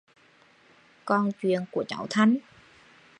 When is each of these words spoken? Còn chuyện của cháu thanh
Còn 1.05 1.29
chuyện 1.41 1.65
của 1.71 1.83
cháu 1.87 2.07
thanh 2.09 2.37